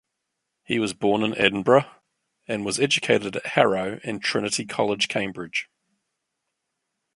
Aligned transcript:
He 0.63 0.79
was 0.79 0.95
born 0.95 1.21
in 1.21 1.37
Edinburgh, 1.37 1.85
and 2.47 2.65
was 2.65 2.79
educated 2.79 3.35
at 3.35 3.45
Harrow 3.45 3.99
and 4.03 4.19
Trinity 4.19 4.65
College, 4.65 5.07
Cambridge. 5.07 5.69